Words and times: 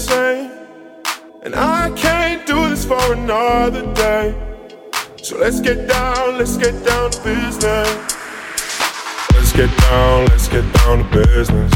same. 0.00 0.50
And 1.42 1.54
I 1.54 1.90
can't 1.90 2.46
do 2.46 2.68
this 2.68 2.84
for 2.84 3.12
another 3.12 3.82
day. 3.94 4.34
So 5.22 5.38
let's 5.38 5.60
get 5.60 5.86
down, 5.88 6.38
let's 6.38 6.56
get 6.56 6.74
down 6.84 7.10
to 7.10 7.22
business. 7.22 7.88
Let's 9.34 9.52
get 9.52 9.70
down, 9.88 10.26
let's 10.26 10.48
get 10.48 10.64
down 10.80 10.98
to 10.98 11.24
business. 11.24 11.72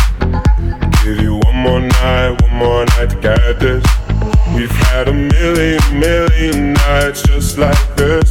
Give 1.05 1.21
you 1.21 1.37
one 1.45 1.57
more 1.57 1.81
night, 1.81 2.41
one 2.43 2.55
more 2.55 2.85
night 2.87 3.11
to 3.11 3.19
get 3.21 3.61
this. 3.61 3.85
We've 4.55 4.77
had 4.89 5.09
a 5.09 5.13
million, 5.13 5.81
million 5.99 6.73
nights 6.73 7.23
just 7.23 7.59
like 7.59 7.97
this. 7.97 8.31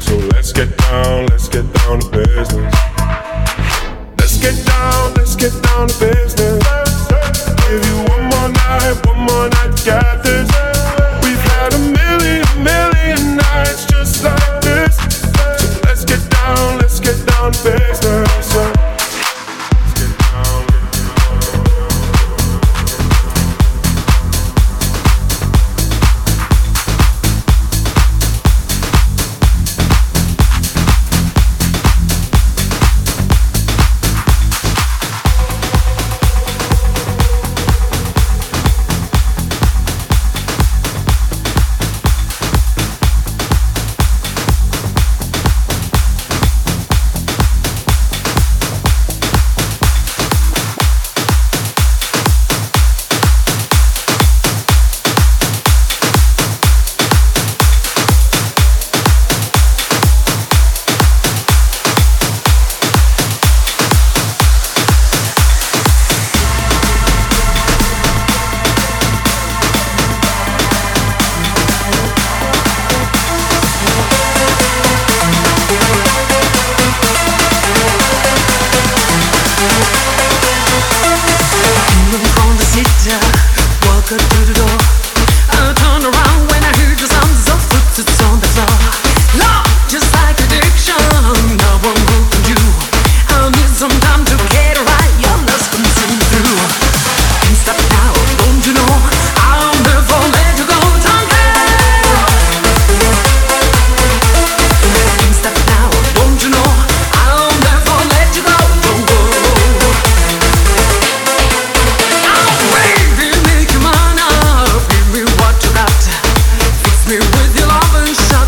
So 0.00 0.16
let's 0.32 0.52
get 0.52 0.74
down, 0.78 1.26
let's 1.26 1.48
get 1.48 1.66
down 1.74 2.00
to 2.00 2.08
business 2.10 2.74
Let's 4.18 4.38
get 4.40 4.56
down, 4.66 5.14
let's 5.14 5.36
get 5.36 5.52
down 5.62 5.88
to 5.88 5.98
business. 6.00 6.62
Give 7.68 7.84
you 7.84 8.15
more 8.46 8.52
night, 8.52 9.06
one 9.06 9.18
more 9.18 9.48
night 9.48 9.74
get 9.84 10.22
this. 10.22 10.48
We've 11.22 11.44
had 11.52 11.74
a 11.74 11.78
million, 11.78 12.46
million 12.62 13.36
nights 13.36 13.86
just 13.86 14.22
like 14.22 14.62
this. 14.62 14.96
So 14.96 15.80
let's 15.84 16.04
get 16.04 16.22
down, 16.30 16.78
let's 16.78 17.00
get 17.00 17.18
down 17.26 17.52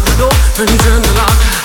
to 0.05 0.11
the 0.11 0.19
door. 0.19 0.33
I'll 0.59 0.67
turn 0.79 1.58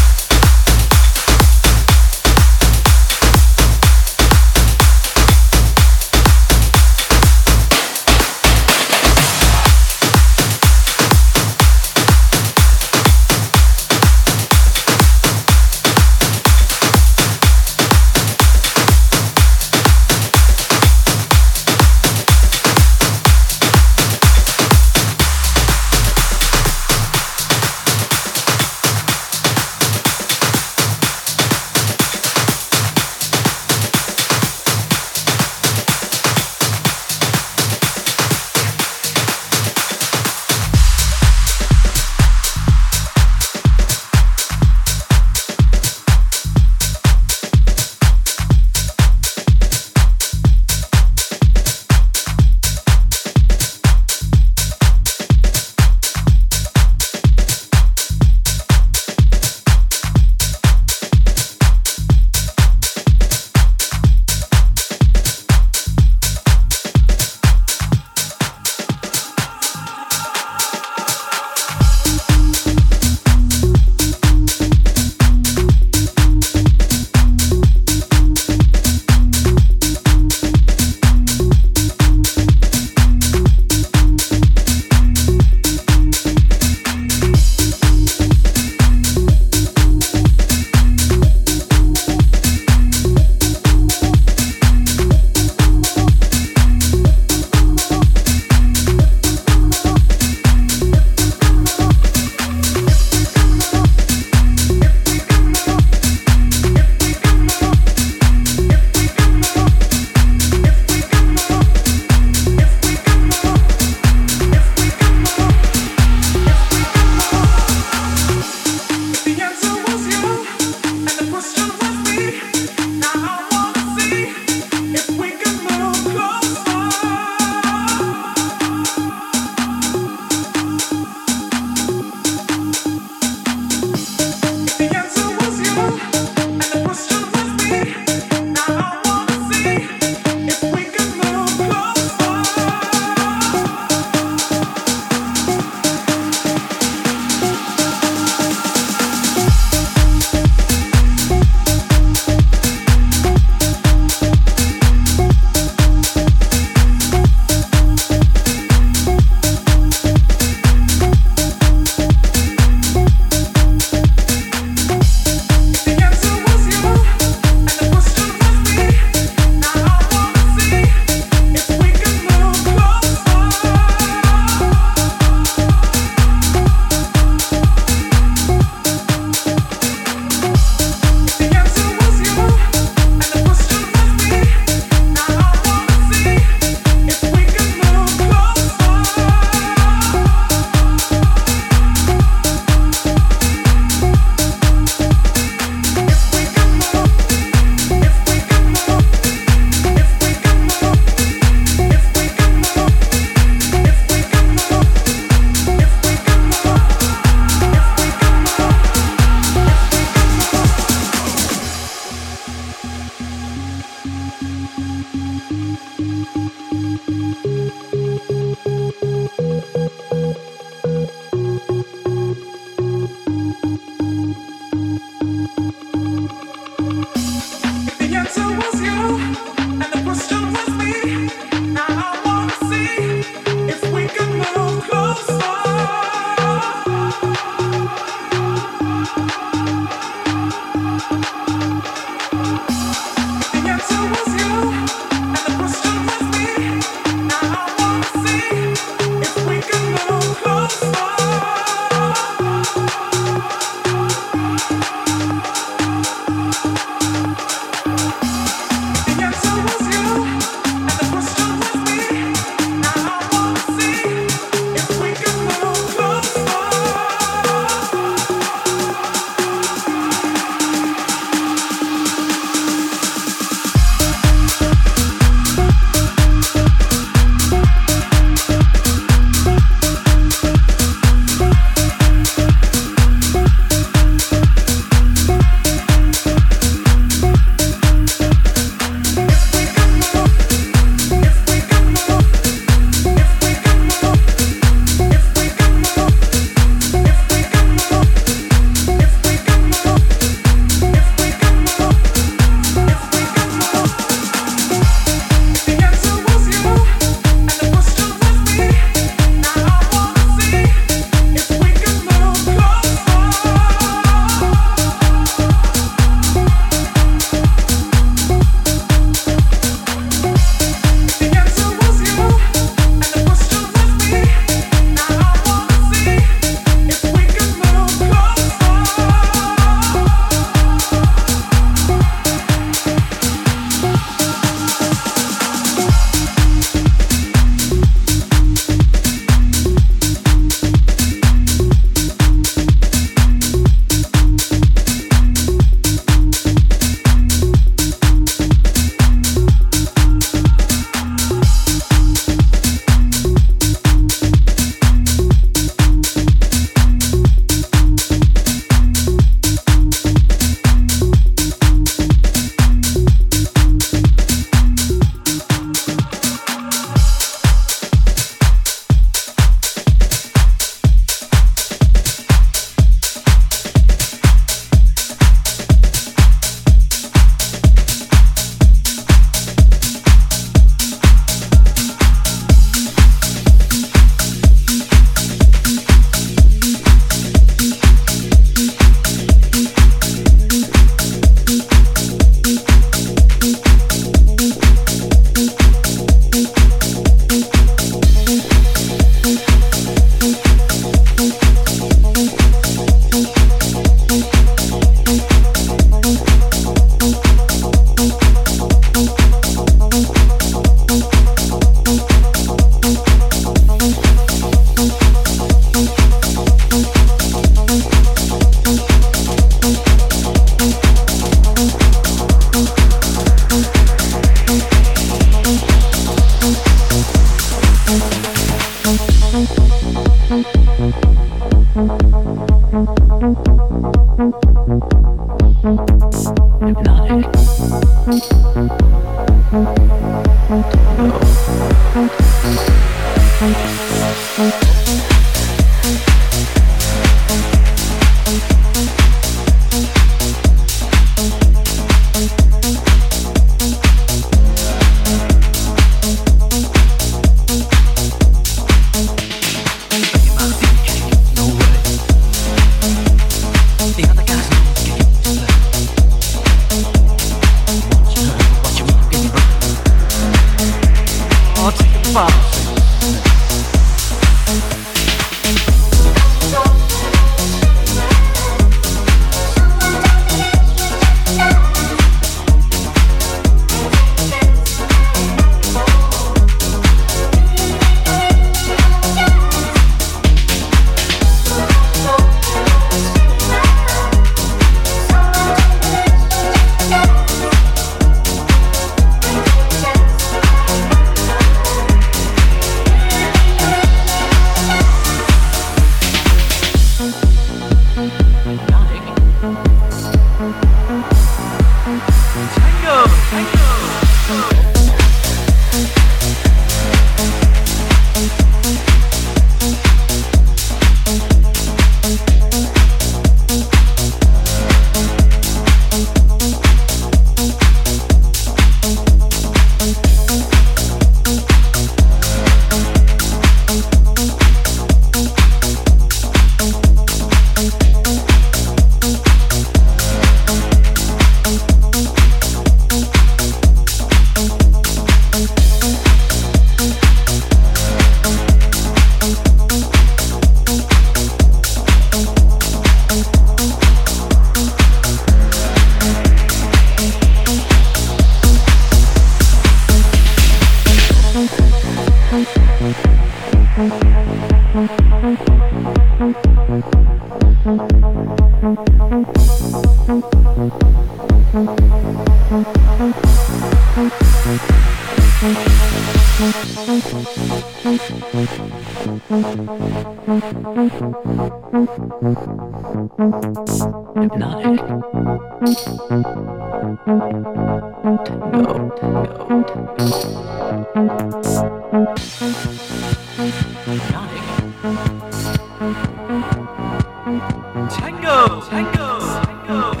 Tango! 597.89 598.61
Tango! 598.61 599.19
Tango! 599.67 600.00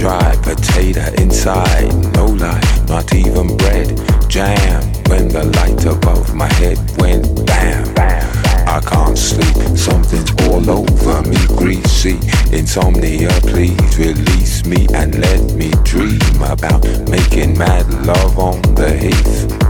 Dry 0.00 0.34
potato 0.42 1.04
inside, 1.20 1.92
no 2.14 2.24
lie, 2.24 2.84
not 2.88 3.14
even 3.14 3.54
bread. 3.58 3.86
Jam 4.30 4.82
when 5.10 5.28
the 5.28 5.44
light 5.56 5.84
above 5.84 6.34
my 6.34 6.50
head 6.54 6.78
went 6.96 7.46
bam. 7.46 7.86
I 8.66 8.80
can't 8.80 9.18
sleep. 9.18 9.76
Something's 9.76 10.32
all 10.48 10.70
over 10.70 11.28
me, 11.28 11.36
greasy. 11.48 12.18
Insomnia, 12.50 13.28
please 13.42 13.98
release 13.98 14.64
me 14.64 14.86
and 14.94 15.18
let 15.18 15.52
me 15.52 15.70
dream 15.84 16.42
about 16.42 16.82
making 17.10 17.58
mad 17.58 17.86
love 18.06 18.38
on 18.38 18.62
the 18.74 18.96
heath. 18.96 19.69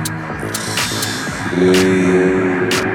I 1.53 2.90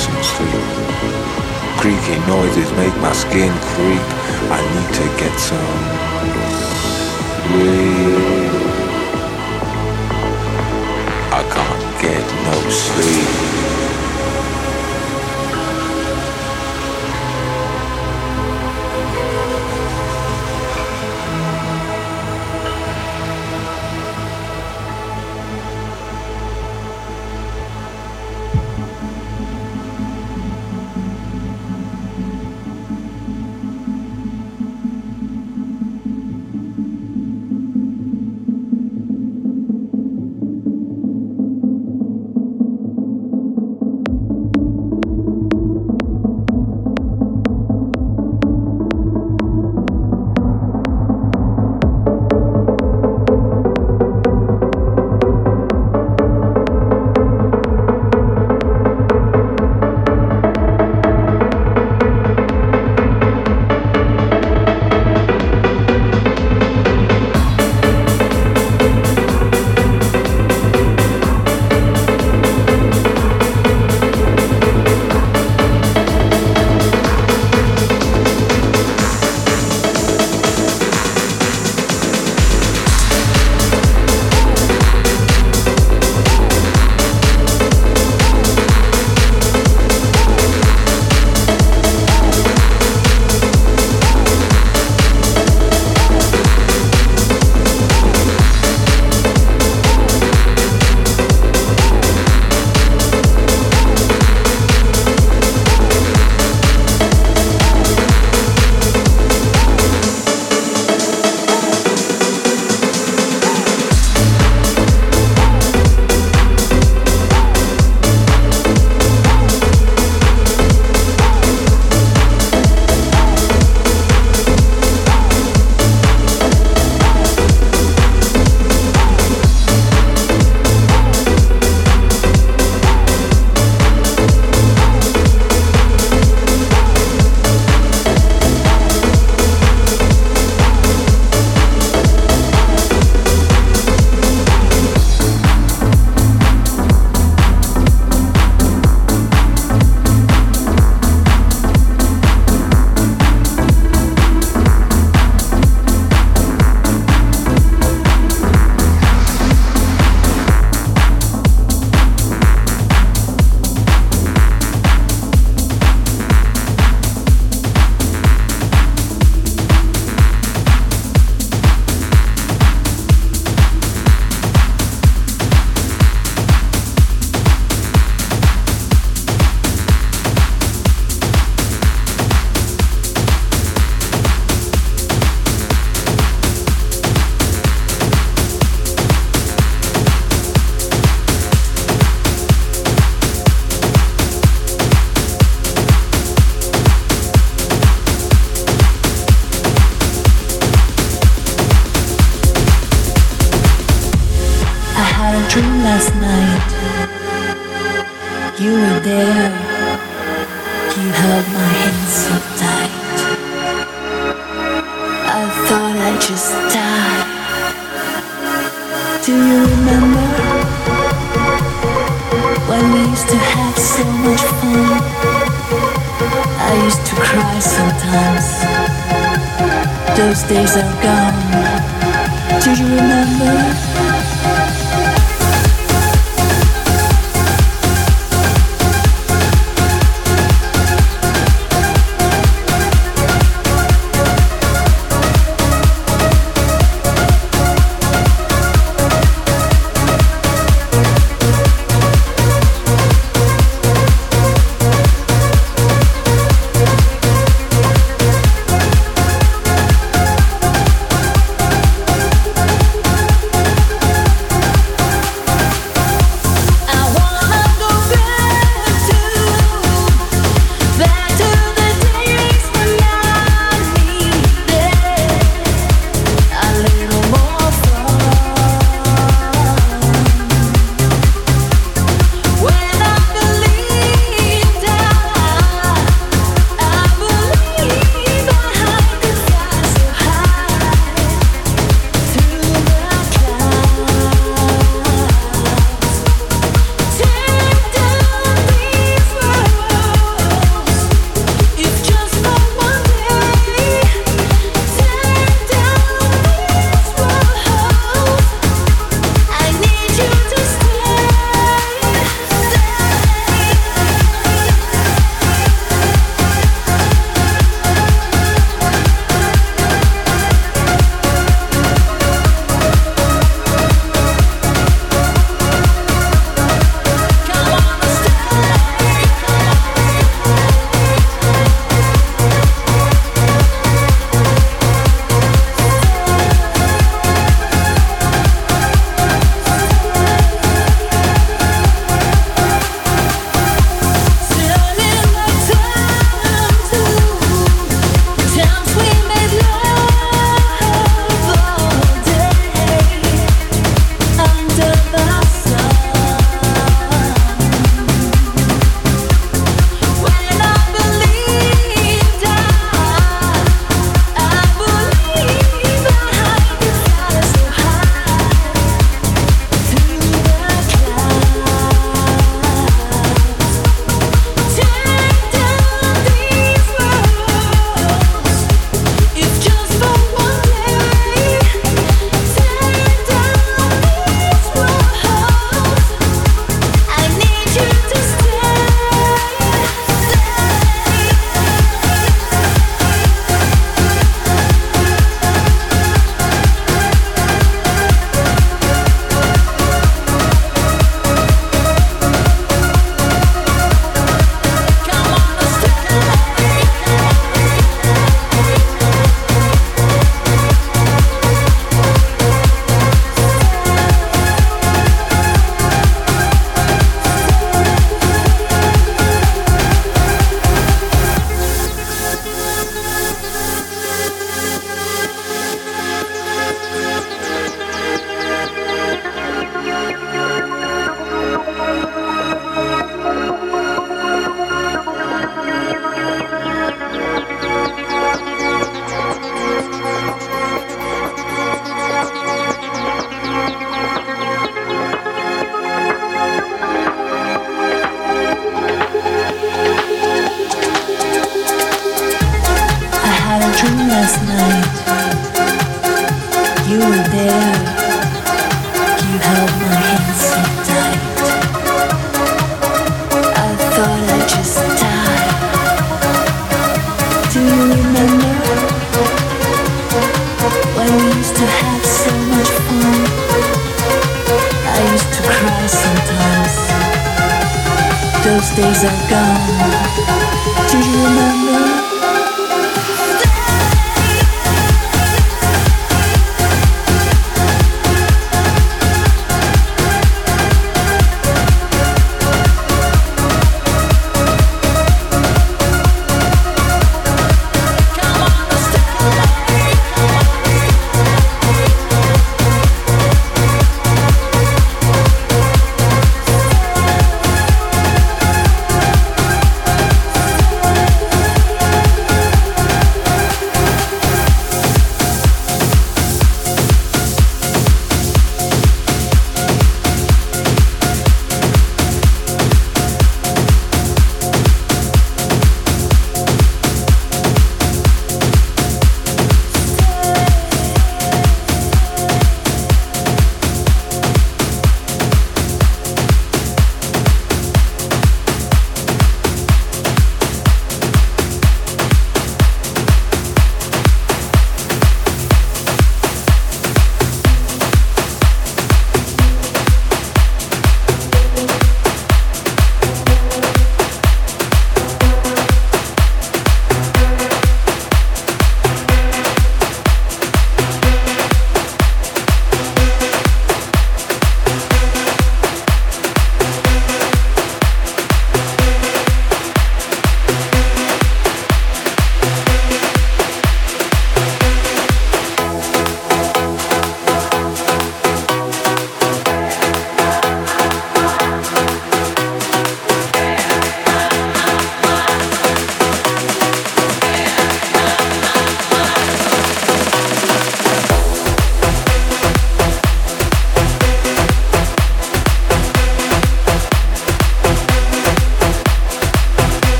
listens 0.00 0.32
to 0.32 0.44
you. 0.44 0.62
Creaky 1.78 2.18
noises 2.26 2.70
make 2.72 2.96
my 3.02 3.12
skin 3.12 3.52
creep. 3.72 4.06
I 4.50 4.60
need 4.74 4.94
to 4.94 5.06
get 5.20 5.38
some 5.38 5.80
sleep. 7.48 8.52
I 11.32 11.42
can't 11.54 12.02
get 12.02 12.26
no 12.46 12.70
sleep. 12.70 13.69